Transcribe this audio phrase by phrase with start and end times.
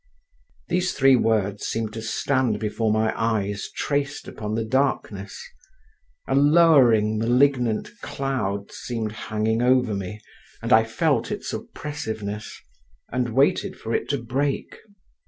[0.67, 5.47] These three words seemed to stand before my eyes traced upon the darkness;
[6.27, 10.19] a lowering malignant cloud seemed hanging over me,
[10.59, 12.59] and I felt its oppressiveness,
[13.09, 14.79] and waited for it to break.